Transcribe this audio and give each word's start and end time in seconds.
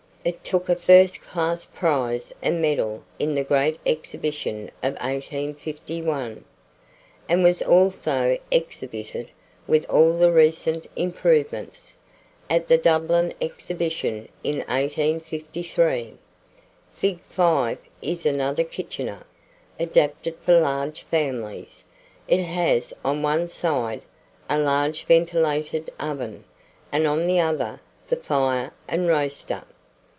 It 0.23 0.43
took 0.43 0.69
a 0.69 0.75
first 0.75 1.19
class 1.21 1.65
prize 1.65 2.31
and 2.43 2.61
medal 2.61 3.01
in 3.17 3.33
the 3.33 3.43
Great 3.43 3.79
Exhibition 3.87 4.69
of 4.83 4.93
1851, 5.01 6.45
and 7.27 7.43
was 7.43 7.63
also 7.63 8.37
exhibited, 8.51 9.31
with 9.65 9.83
all 9.89 10.13
the 10.15 10.31
recent 10.31 10.85
improvements, 10.95 11.97
at 12.51 12.67
the 12.67 12.77
Dublin 12.77 13.33
Exhibition 13.41 14.29
in 14.43 14.57
1853. 14.59 16.13
Fig. 16.93 17.19
5 17.21 17.79
is 18.03 18.23
another 18.23 18.63
kitchener, 18.63 19.25
adapted 19.79 20.35
for 20.37 20.55
large 20.59 21.01
families. 21.01 21.83
It 22.27 22.41
has 22.43 22.93
on 23.03 23.21
the 23.23 23.23
one 23.23 23.49
side, 23.49 24.03
a 24.47 24.59
large 24.59 25.03
ventilated 25.05 25.91
oven; 25.99 26.43
and 26.91 27.07
on 27.07 27.25
the 27.25 27.39
other, 27.39 27.81
the 28.09 28.17
fire 28.17 28.71
and 28.87 29.07
roaster. 29.07 29.63